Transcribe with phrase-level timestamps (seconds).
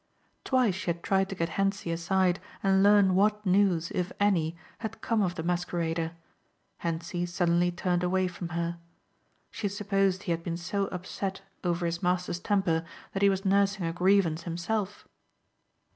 [0.43, 4.99] Twice she had tried to get Hentzi aside and learn what news, if any, had
[4.99, 6.13] come of the masquerader.
[6.79, 8.79] Hentzi sullenly turned away from her.
[9.51, 12.83] She supposed he had been so upset over his master's temper
[13.13, 15.07] that he was nursing a grievance himself.